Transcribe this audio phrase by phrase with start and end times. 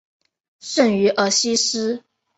[0.59, 2.03] 圣于尔西斯。